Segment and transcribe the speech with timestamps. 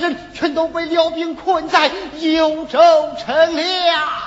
[0.00, 1.90] 人全都被辽兵困在
[2.20, 2.78] 幽州
[3.18, 4.17] 城了。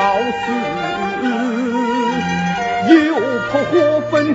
[0.00, 0.50] 好似
[2.94, 3.14] 又
[3.50, 4.34] 破火焚，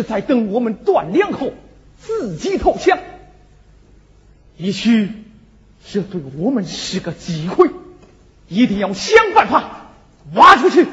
[0.00, 1.52] 是在等我们断粮后
[1.98, 2.98] 自己投降，
[4.56, 5.10] 也许
[5.86, 7.68] 这对我们是个机会，
[8.48, 9.90] 一定要想办法
[10.34, 10.86] 挖出去。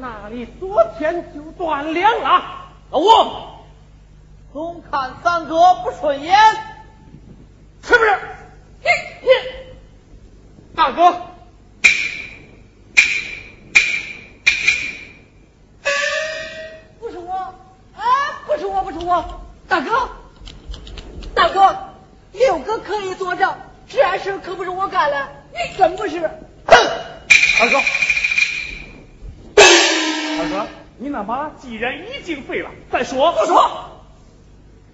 [0.00, 0.46] 那里？
[0.60, 2.66] 昨天就断粮了。
[2.90, 3.04] 老吴，
[4.52, 6.36] 总看三哥不顺眼，
[7.82, 8.18] 是不是？
[8.82, 8.88] 你
[9.22, 9.28] 你，
[10.76, 11.12] 大哥。
[17.00, 17.54] 不是我，
[18.84, 20.08] 不是我，大哥，
[21.34, 21.76] 大哥，
[22.32, 23.54] 六哥可以作证，
[23.88, 26.18] 这事可不是我干的，你真不是。
[27.60, 27.80] 二哥，
[31.14, 33.30] 那马既然已经废了，再说。
[33.34, 34.02] 不说，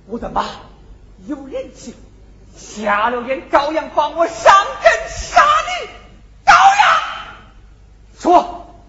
[0.06, 0.44] 我的马
[1.26, 1.94] 有人性，
[2.54, 5.88] 瞎了眼照样帮我上阵杀你，
[6.44, 7.36] 照样
[8.18, 8.82] 说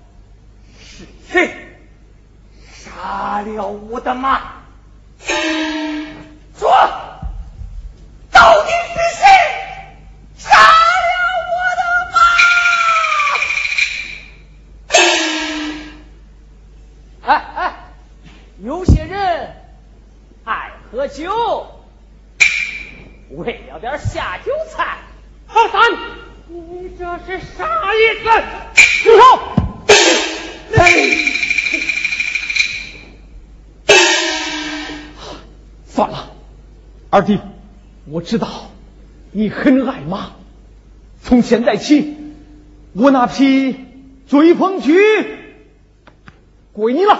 [0.77, 1.77] 是谁
[2.69, 4.41] 杀了我的马？
[6.59, 6.69] 说，
[37.13, 37.41] 二弟，
[38.05, 38.47] 我知道
[39.31, 40.31] 你很爱马，
[41.21, 42.15] 从现在起，
[42.93, 43.75] 我那匹
[44.29, 44.97] 追风驹
[46.71, 47.19] 归你了。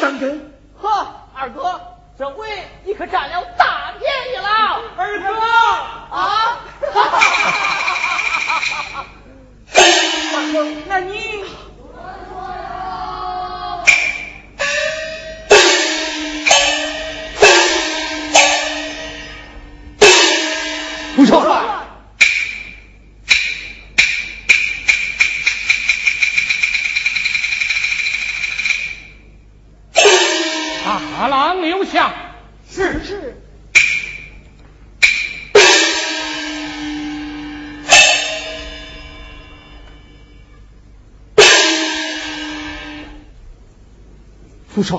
[0.00, 0.50] 三根，
[0.80, 1.82] 呵，二哥，
[2.18, 2.48] 这回
[2.86, 4.48] 你可占了大便宜了。
[4.96, 5.34] 二哥，
[6.16, 6.16] 啊，
[6.80, 7.20] 哈哈
[8.94, 9.06] 哈
[10.34, 11.44] 二哥，那你。
[44.80, 44.98] 不帅。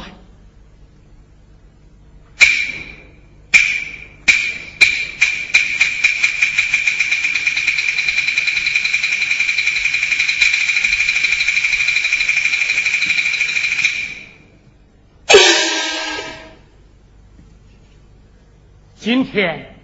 [19.00, 19.76] 今天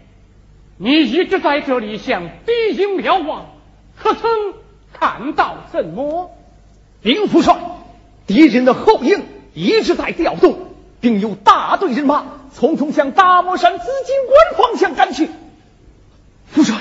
[0.78, 3.48] 你一直在这里向敌营瞭望，
[3.96, 4.30] 可曾
[4.94, 6.38] 看到什么？
[7.02, 7.60] 禀副帅，
[8.28, 9.26] 敌人的后应
[9.58, 10.68] 一直在调动，
[11.02, 12.24] 并有大队人马
[12.56, 15.32] 匆匆向大漠山紫金关方向赶去。
[16.46, 16.76] 副帅，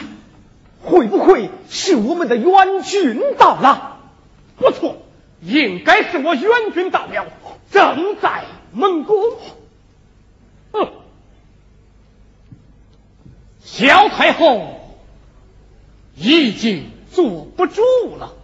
[0.82, 4.00] 会不会是我们的援军到了？
[4.58, 4.98] 不错，
[5.40, 7.28] 应该是我援军到了，
[7.70, 9.14] 正在蒙古。
[10.72, 10.90] 嗯，
[13.64, 14.80] 萧太后
[16.14, 17.80] 已经坐不住
[18.18, 18.34] 了。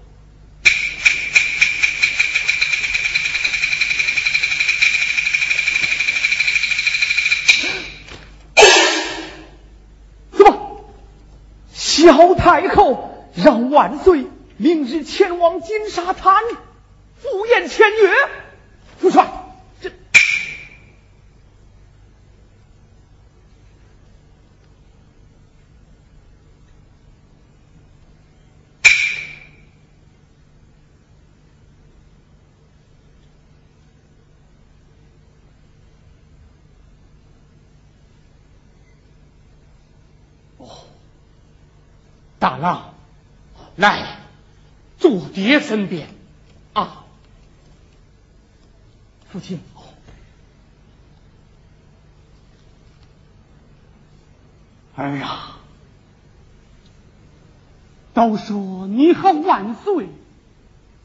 [11.92, 14.26] 萧太后让万岁
[14.57, 16.42] 明日前往金沙滩
[17.20, 18.11] 赴宴签约，
[18.98, 19.26] 副帅，
[42.42, 42.94] 大郎，
[43.76, 44.18] 来，
[44.98, 46.09] 坐爹身边，
[46.72, 47.05] 啊，
[49.31, 49.61] 父亲。
[54.96, 55.52] 哎呀，
[58.12, 60.09] 都说你和万岁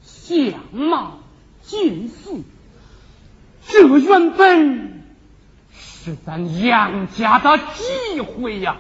[0.02, 1.20] 相貌
[1.62, 2.42] 近似，
[3.68, 5.04] 这原本
[5.72, 8.78] 是咱杨家的机会呀。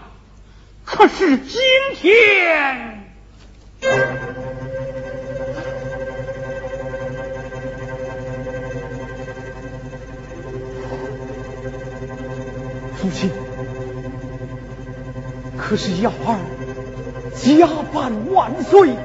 [0.89, 1.60] 可是今
[1.95, 3.04] 天，
[12.95, 13.30] 父亲，
[15.58, 16.39] 可是幺儿
[17.36, 18.95] 加班万岁，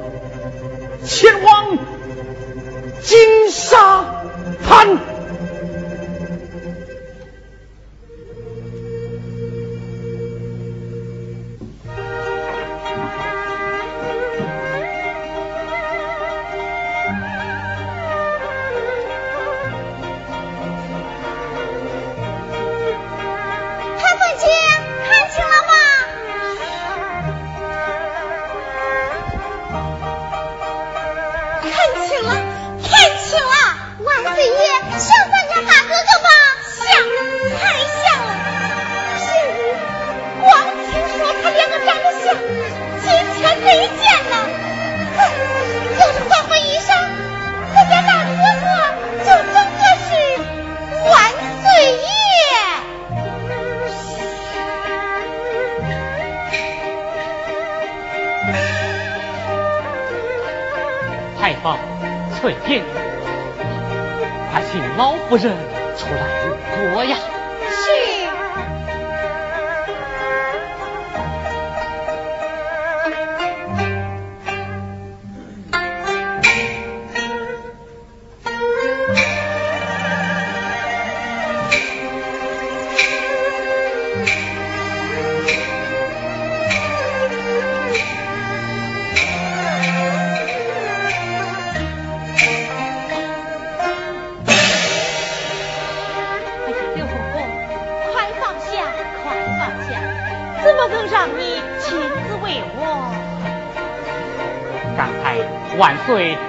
[1.05, 1.79] 前往
[3.03, 4.23] 金沙
[4.64, 5.12] 滩。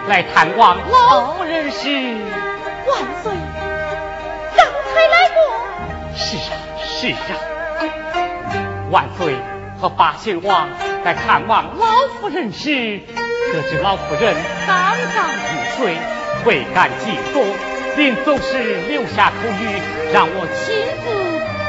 [0.07, 1.87] 来探望老人时，
[2.85, 3.31] 万岁
[4.55, 5.37] 刚才来过。
[6.15, 6.51] 是啊，
[6.83, 7.15] 是啊。
[8.91, 9.35] 万岁
[9.79, 10.67] 和八贤王
[11.05, 11.85] 来探望老
[12.19, 12.99] 夫人时，
[13.53, 14.35] 得知老夫人
[14.67, 14.75] 刚
[15.15, 15.97] 刚入睡，
[16.43, 17.45] 倍感激动，
[17.95, 19.79] 临走时留下口谕，
[20.13, 21.07] 让我亲自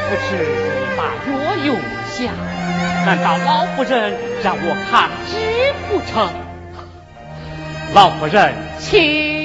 [0.09, 1.33] 扶持一把药
[1.65, 1.77] 用
[2.11, 2.33] 下。
[3.07, 5.33] 难道老夫人让我看知
[5.89, 6.44] 不成？
[7.93, 9.44] 老夫人，请。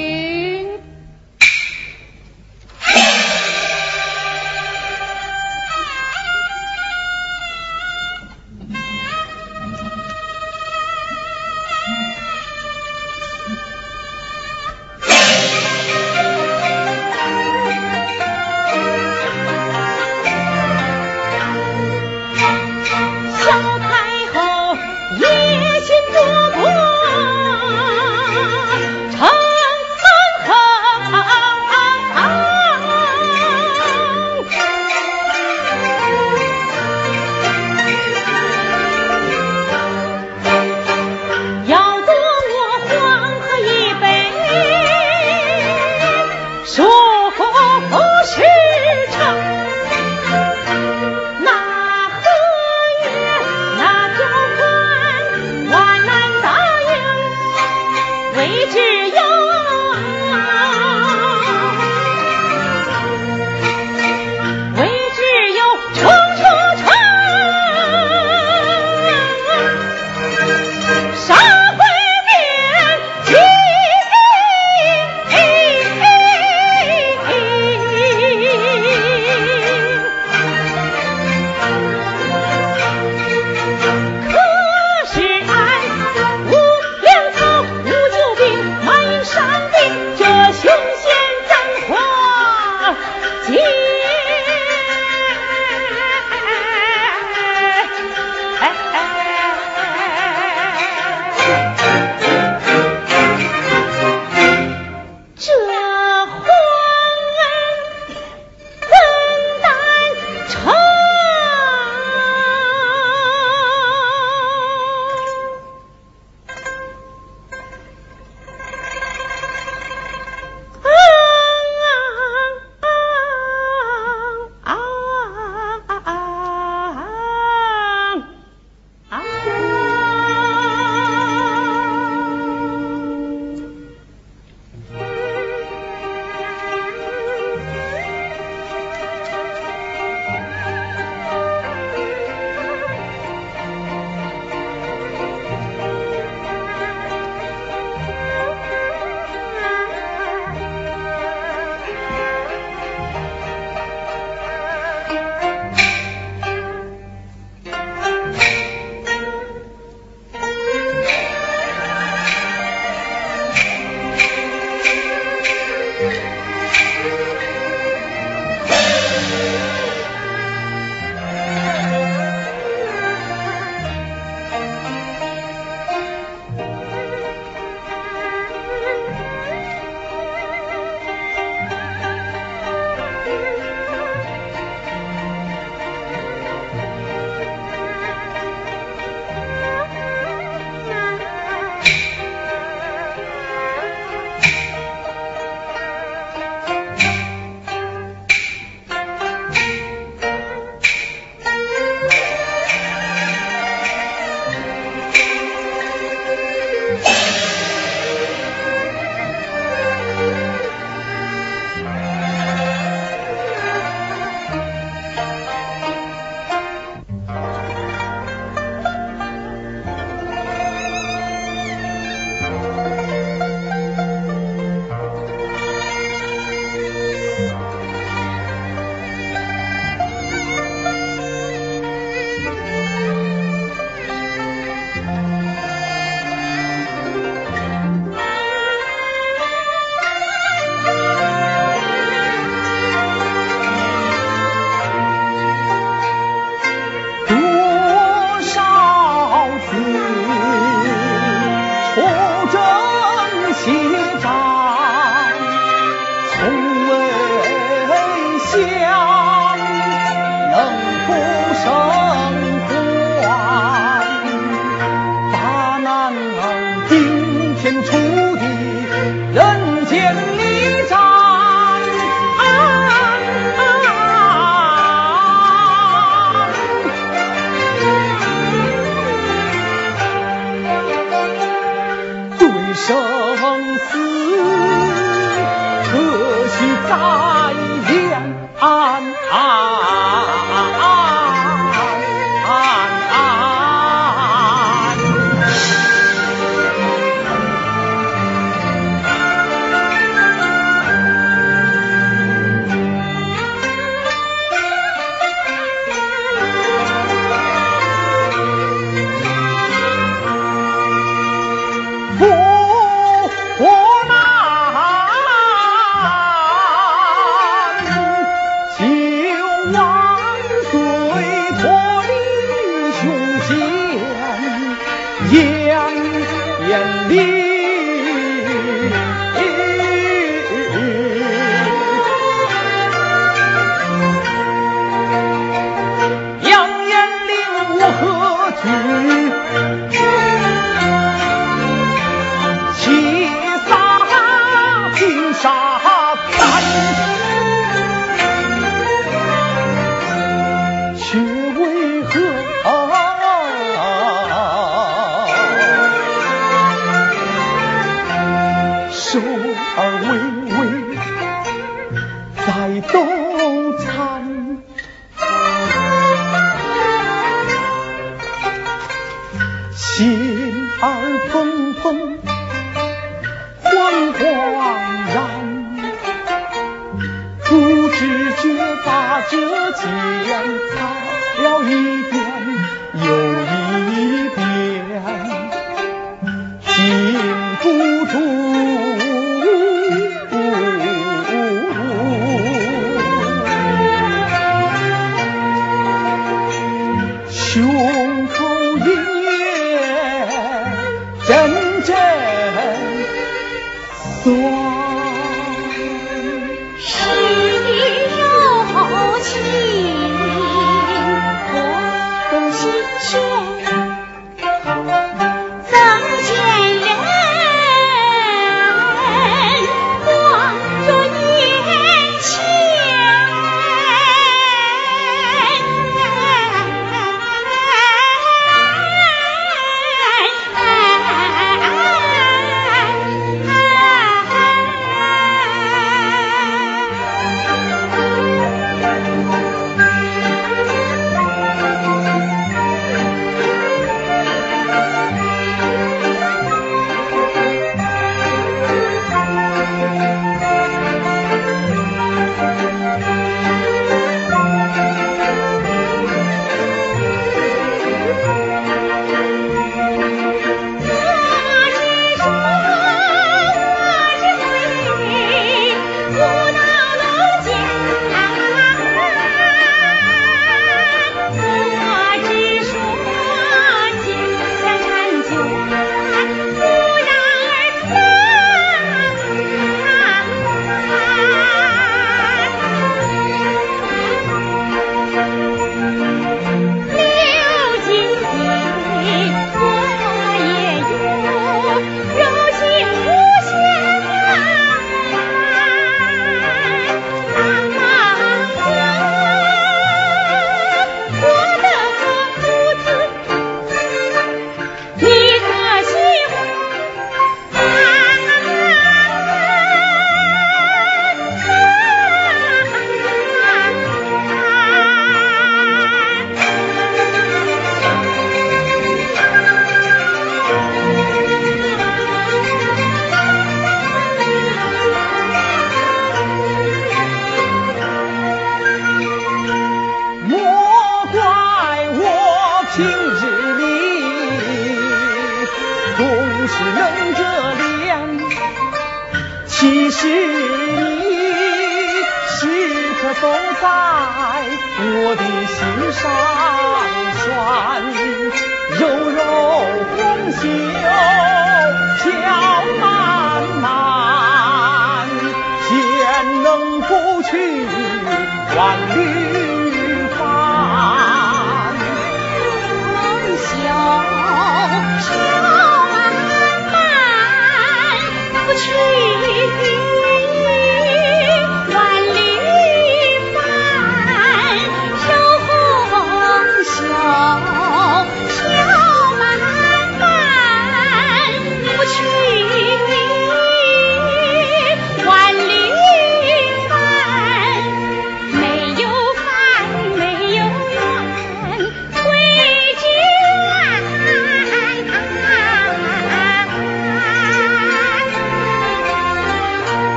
[362.82, 363.18] 动。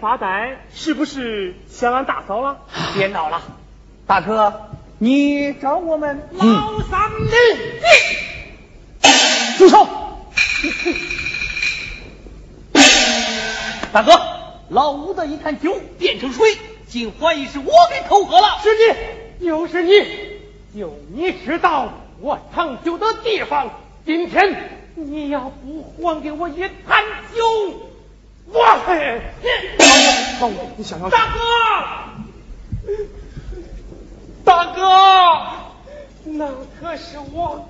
[0.00, 2.60] 发呆，是不是想俺大嫂了？
[2.96, 3.42] 别闹了，
[4.06, 7.28] 大哥，你找我们老三女，
[9.58, 9.86] 住手！
[13.92, 14.20] 大哥，
[14.70, 18.58] 老吴的一坛酒变成水，竟怀疑是我给偷喝了。
[18.62, 18.70] 是
[19.40, 19.92] 你，又是你，
[20.78, 23.70] 就你知道我藏酒的地方。
[24.06, 27.89] 今天你要不还给我一坛酒，
[28.52, 29.46] 我嘿，你，
[30.40, 31.38] 老五，你想要大哥，
[34.44, 34.82] 大哥，
[36.24, 36.48] 那
[36.80, 37.68] 可是我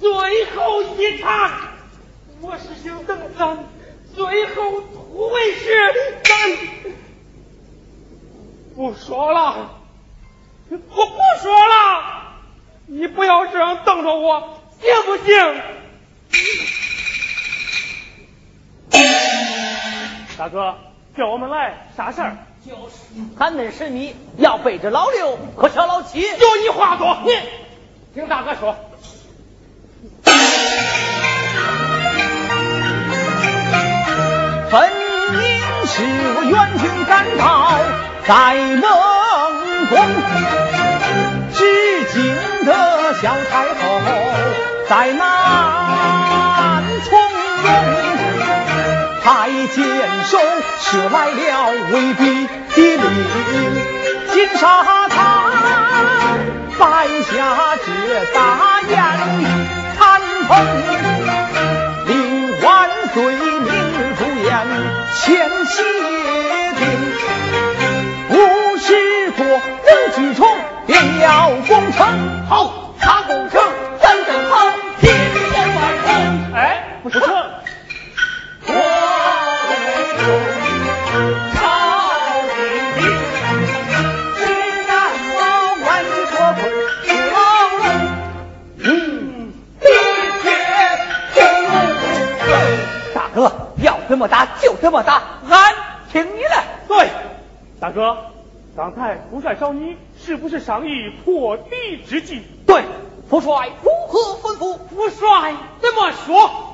[0.00, 0.10] 最
[0.46, 1.50] 后一场，
[2.40, 3.58] 我是想等咱
[4.14, 6.34] 最后突围时，咱
[8.74, 9.78] 不说了。
[10.70, 12.32] 我不说了，
[12.86, 15.62] 你不要这样瞪着我，行不行？
[20.38, 20.74] 大哥，
[21.16, 22.36] 叫我们来啥事儿？
[22.64, 27.32] 就是俺们是你要背着老六和小老七，就你话多，你
[28.14, 28.76] 听大哥说。
[34.70, 34.90] 分
[35.32, 35.40] 明
[35.86, 36.02] 是
[36.36, 37.78] 我援军赶到
[38.26, 38.82] 在冷
[39.90, 39.98] 宫，
[41.52, 43.74] 至今的小太后
[44.88, 45.41] 在南
[49.74, 49.88] 太监
[50.24, 50.38] 手
[50.80, 53.04] 使来了威逼的令，
[54.30, 55.10] 金沙滩
[56.78, 57.30] 摆下
[57.78, 57.86] 这
[58.34, 58.36] 大
[58.86, 58.92] 宴
[59.98, 60.00] 谈
[60.46, 60.50] 风。
[62.06, 62.10] 令
[62.60, 62.68] 万
[63.14, 64.50] 岁明日赴宴
[65.16, 65.20] 签
[65.64, 65.74] 协
[66.76, 66.82] 定，
[68.28, 68.32] 不
[68.76, 68.86] 时
[69.30, 70.46] 过五句重，
[70.86, 71.30] 便要
[71.66, 72.31] 攻城。
[94.90, 95.74] 么打就怎么大，俺
[96.12, 96.62] 听你的。
[96.88, 97.08] 对，
[97.80, 98.16] 大哥，
[98.76, 102.42] 刚才副帅找你，是不是商议破敌之计？
[102.66, 102.82] 对，
[103.30, 104.78] 副帅如何吩咐？
[104.88, 106.68] 副帅怎么说？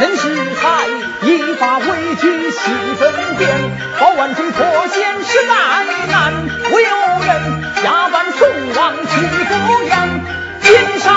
[0.00, 0.86] 人是才，
[1.26, 3.48] 依法为举细分辨，
[3.98, 6.32] 保万军脱险是难难，
[6.72, 6.88] 唯有
[7.26, 10.24] 人下班送往去赴宴，
[10.60, 11.12] 金沙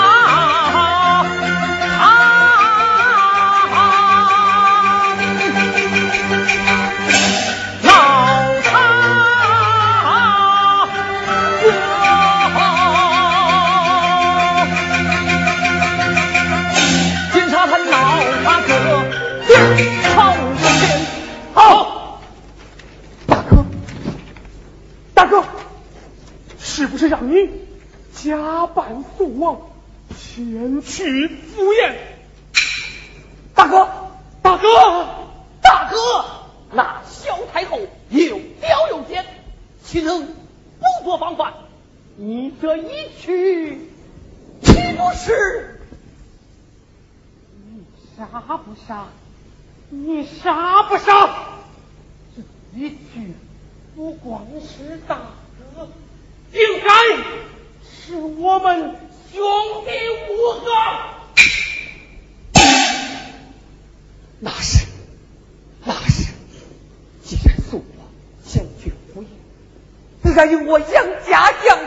[28.72, 29.60] 假扮宋王
[30.18, 31.94] 前去赴宴。
[33.54, 33.88] 大哥，
[34.40, 34.68] 大哥，
[35.62, 35.96] 大哥，
[36.72, 39.26] 那萧太后又刁又奸，
[39.84, 41.52] 岂能不做防范？
[42.16, 43.88] 你这一去，
[44.62, 45.80] 岂不是？
[47.54, 47.84] 你
[48.16, 49.06] 杀不杀？
[49.90, 51.58] 你杀不杀？
[52.34, 52.42] 这
[52.78, 53.34] 一去，
[53.94, 55.18] 不光是大
[55.74, 55.88] 哥，
[56.52, 56.88] 应该
[58.04, 58.96] 是我们
[59.32, 59.40] 兄
[59.84, 59.90] 弟
[60.32, 60.70] 五个。
[64.40, 64.86] 那是，
[65.84, 66.32] 那是。
[67.22, 68.08] 既然送我
[68.44, 69.30] 前去赴宴，
[70.24, 71.78] 自然有我杨家将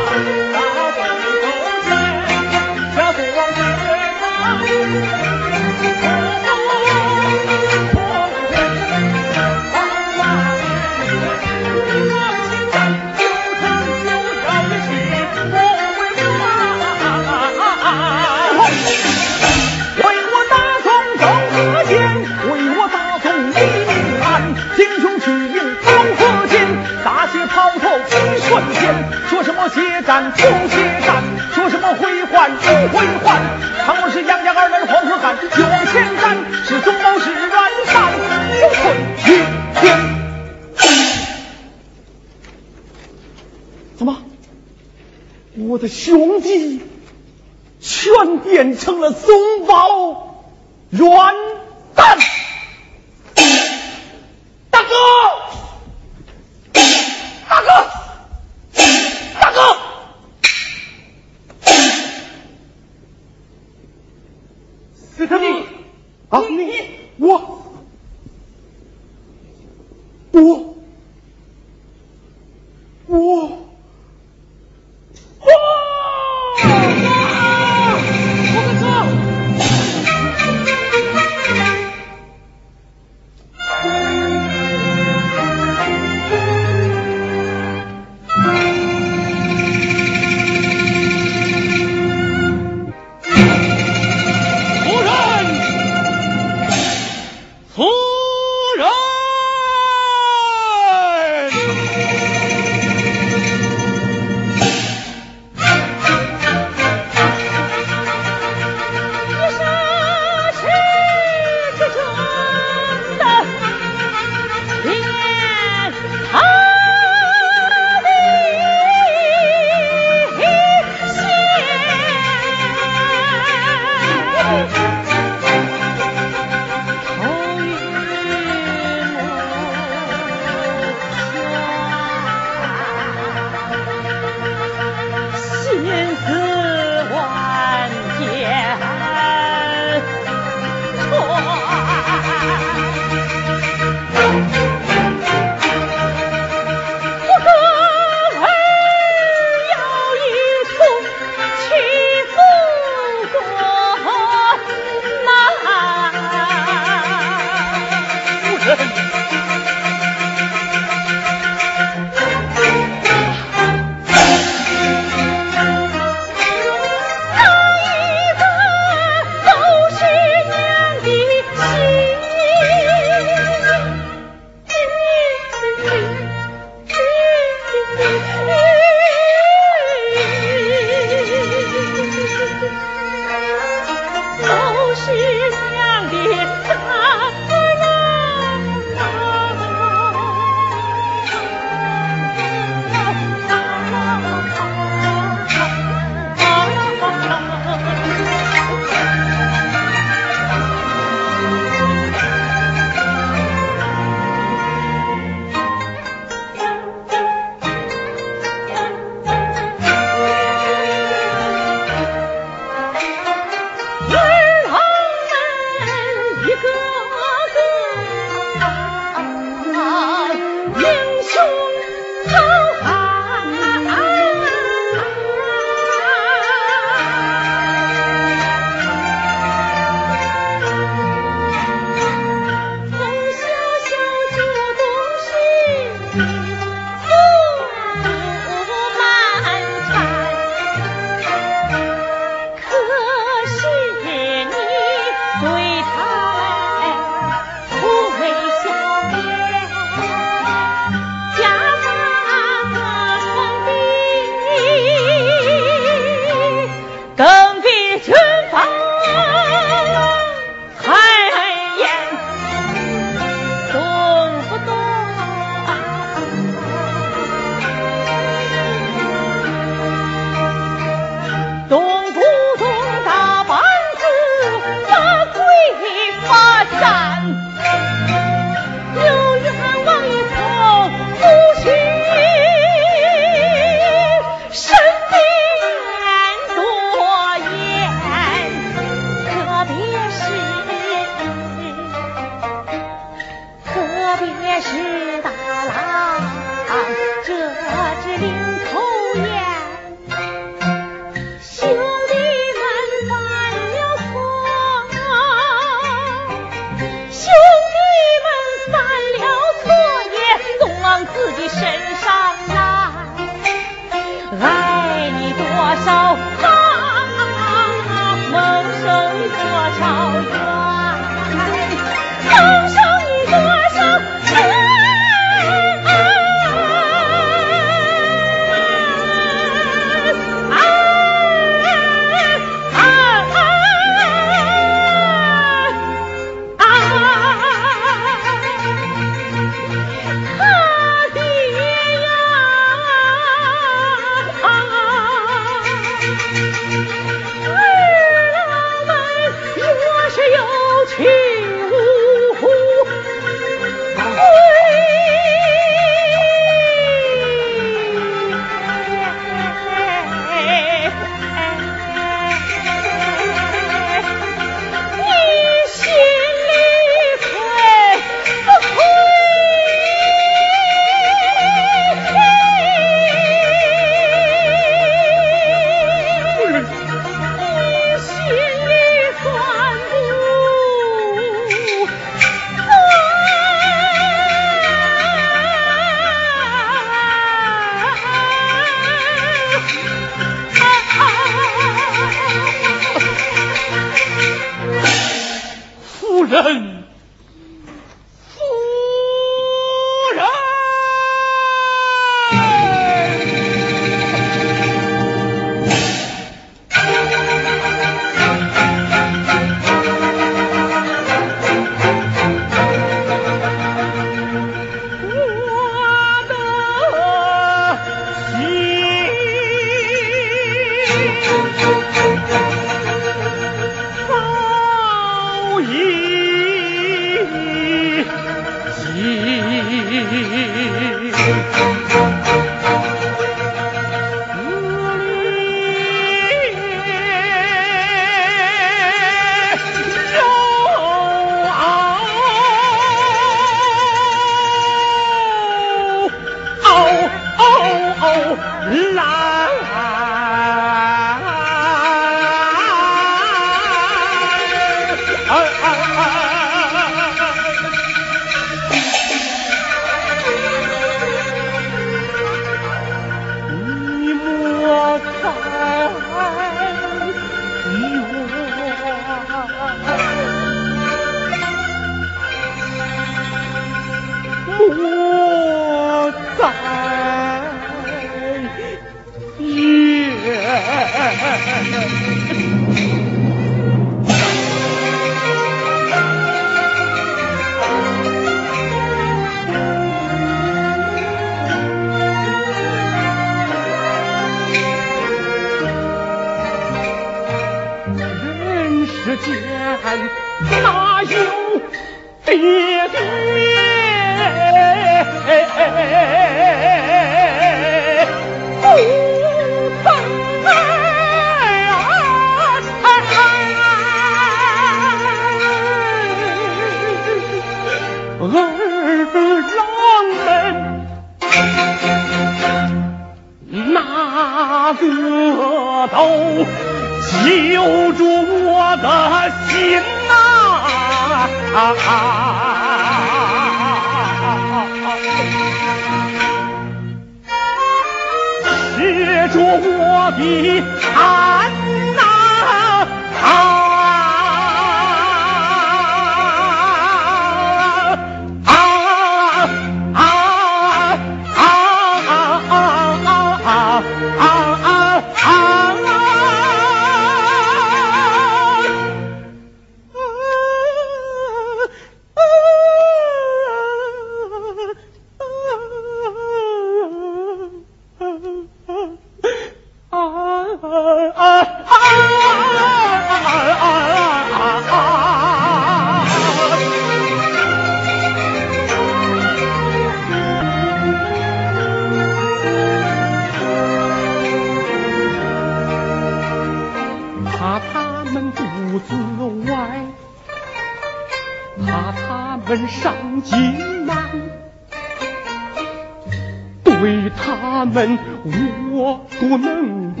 [598.72, 600.00] 我不能不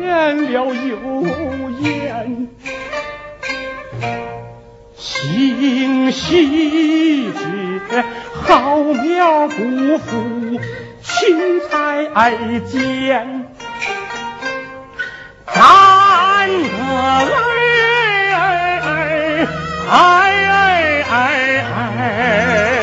[0.00, 0.70] 言了有
[1.80, 2.48] 言，
[4.96, 10.60] 心喜之好苗不负
[11.02, 12.04] 青才
[12.60, 13.46] 见，
[15.46, 17.58] 咱哥儿
[18.34, 18.38] 哎
[18.80, 19.46] 哎
[19.90, 19.92] 哎
[21.10, 21.14] 哎
[21.74, 22.75] 哎。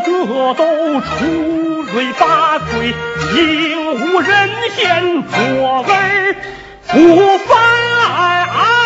[0.00, 2.94] 个都出类拔萃，
[3.34, 3.40] 引
[3.94, 5.90] 无人嫌，作为
[6.88, 7.48] 不凡。
[8.10, 8.84] 哎哎。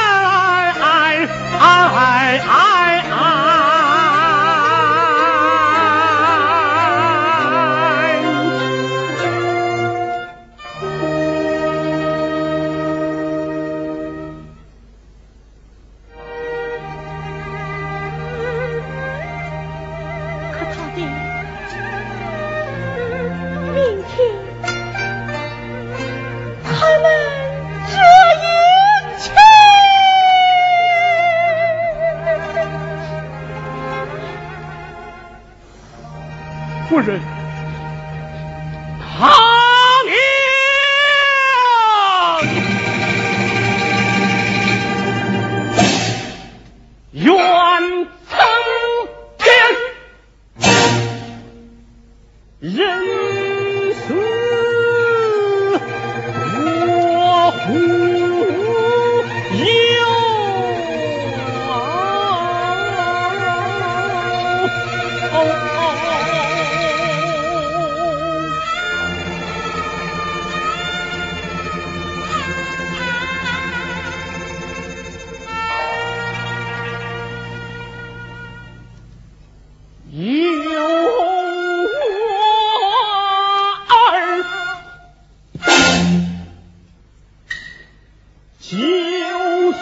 [89.68, 89.76] 我是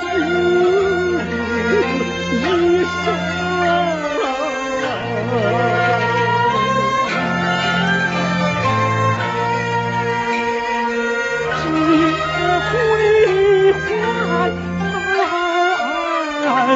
[2.35, 2.91] 一生
[3.53, 3.71] 桂花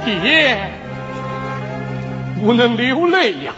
[0.09, 0.57] 你
[2.41, 3.53] 不能流泪呀。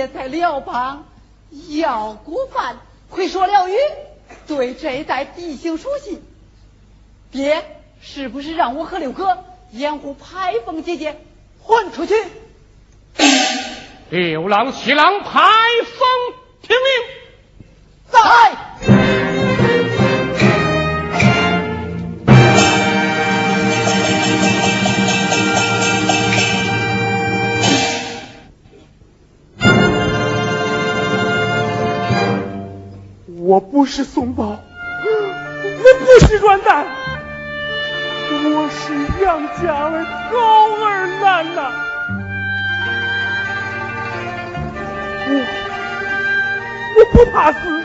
[0.00, 1.04] 也在辽邦
[1.68, 2.78] 要过饭，
[3.10, 3.74] 会说辽语，
[4.46, 6.22] 对这一带地形熟悉。
[7.30, 11.20] 爹，是不是让我和六哥掩护牌风姐姐
[11.62, 12.14] 混出去？
[14.08, 15.59] 六郎、七郎、爬
[33.90, 36.86] 是怂包，我不是软蛋，
[38.30, 40.38] 我是杨家的高
[40.84, 41.72] 二男呐！
[45.26, 45.32] 我
[46.96, 47.79] 我不怕死，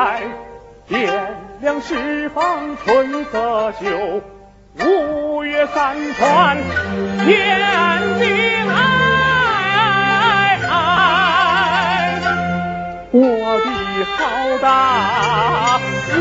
[0.00, 0.22] 慷慨，
[0.88, 0.96] 汴
[1.60, 4.22] 梁释放春色秀，
[4.78, 6.56] 五岳三川
[7.26, 7.28] 天
[8.18, 8.24] 地
[8.70, 8.78] 爱。
[13.12, 13.18] 我
[13.58, 13.66] 的
[14.16, 14.18] 好
[14.62, 14.64] 大
[16.14, 16.18] 哥，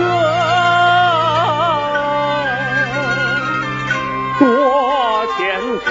[4.39, 4.45] 多
[5.37, 5.39] 牵
[5.85, 5.87] 挂，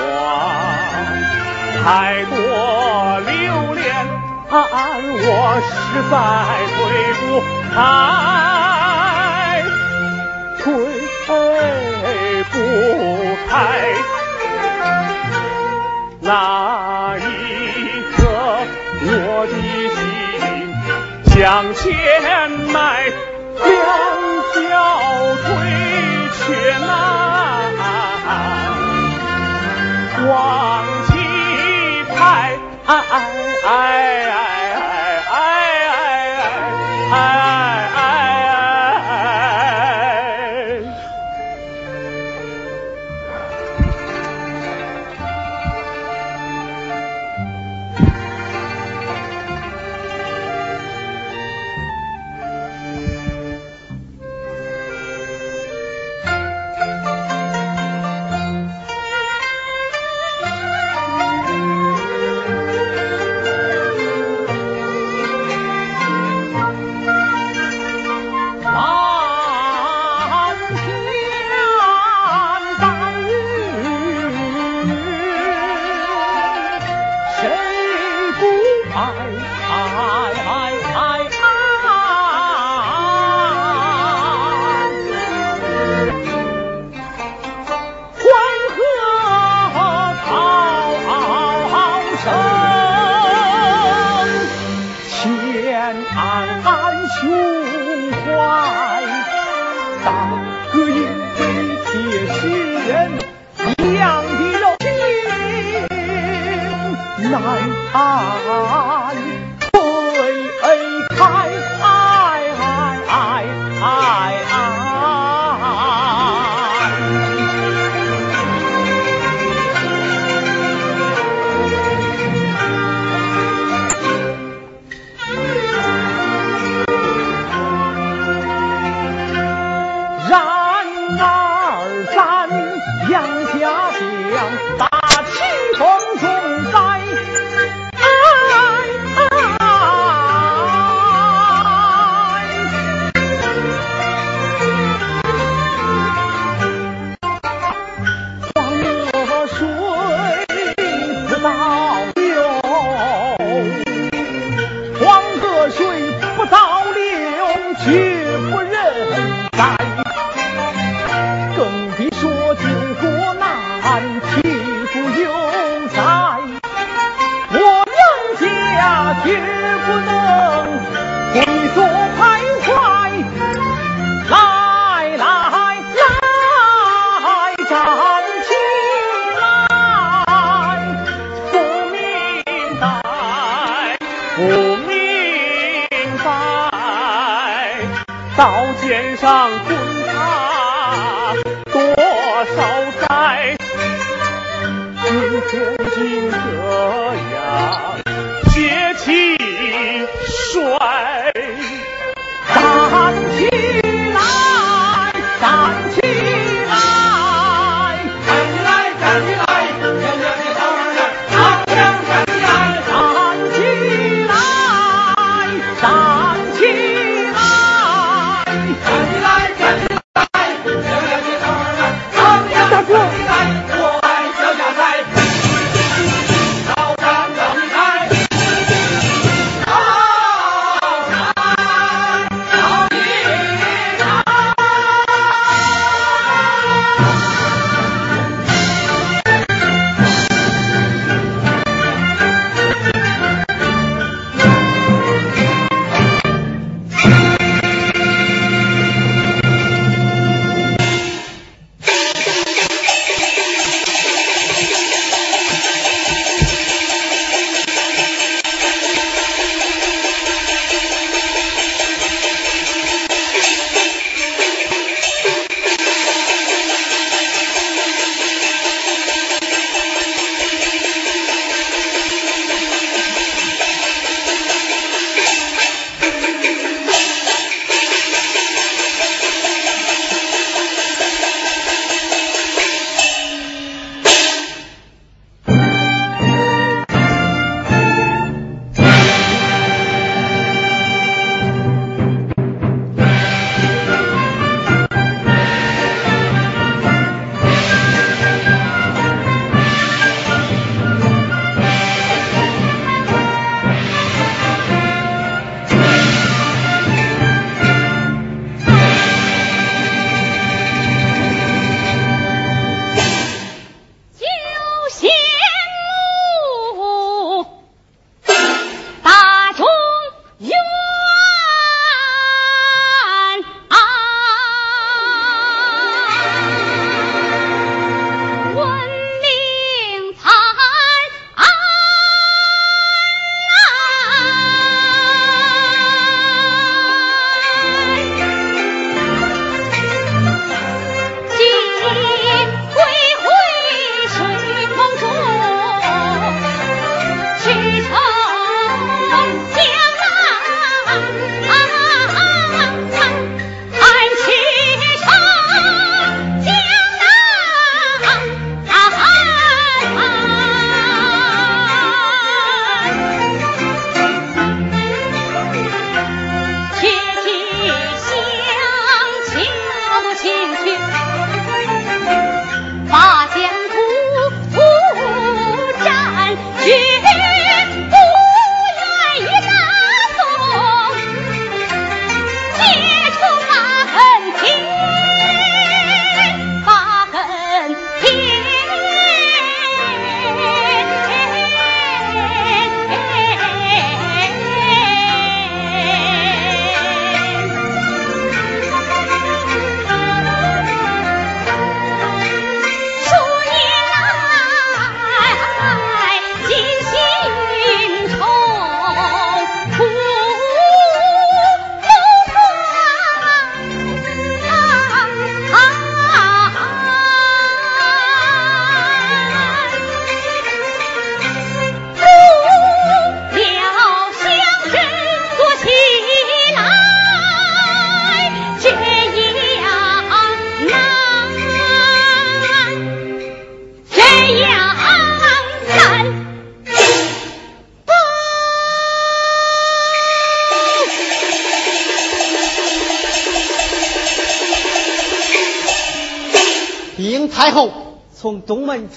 [1.82, 1.86] 太
[2.24, 2.36] 多
[3.20, 3.32] 留
[3.74, 3.80] 恋。
[4.51, 4.53] 我
[5.61, 5.68] 实
[6.11, 6.12] 在
[6.74, 6.78] 回
[7.20, 7.22] 不
[7.78, 9.62] 开，
[10.58, 10.66] 推
[12.50, 12.54] 不
[13.48, 13.52] 开。
[16.20, 17.20] 那一
[18.16, 18.18] 刻，
[19.00, 19.06] 我
[19.46, 19.54] 的
[19.94, 19.96] 心
[21.26, 21.32] 向
[21.74, 21.86] 前
[22.72, 22.76] 迈，
[23.62, 23.70] 两
[24.54, 24.66] 脚
[25.44, 25.46] 腿
[26.34, 26.38] 却
[26.84, 26.90] 难
[30.26, 30.28] 往
[31.06, 31.08] 起
[32.12, 32.18] 抬。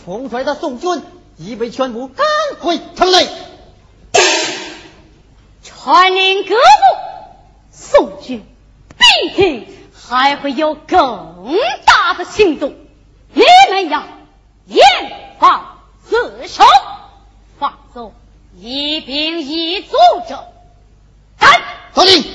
[0.05, 1.01] 东门冲出来的宋军
[1.37, 2.25] 已被全部赶
[2.59, 3.27] 回城内。
[5.63, 6.61] 传令各部，
[7.71, 8.43] 宋军
[8.97, 12.75] 必定还会有更大的行动，
[13.33, 14.03] 你们要
[14.65, 14.83] 严
[15.39, 16.63] 防死守，
[17.59, 18.13] 放走
[18.57, 19.95] 一兵一卒
[20.27, 20.45] 者。
[21.39, 21.61] 干！
[21.93, 22.23] 遵令。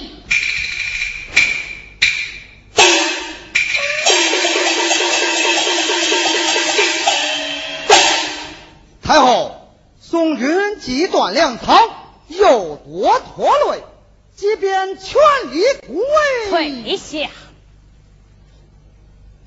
[9.07, 11.79] 太后，宋军既断粮草，
[12.27, 13.85] 又多拖累，
[14.35, 15.21] 即便全
[15.53, 17.31] 力突围，退下。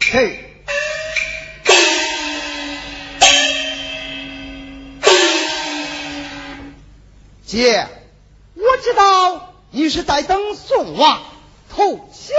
[0.01, 0.45] 嘿。
[7.45, 7.87] 姐，
[8.55, 11.21] 我知道你是在等宋王
[11.69, 12.37] 投降，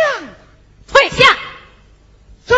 [0.91, 1.37] 退下。
[2.49, 2.55] 是。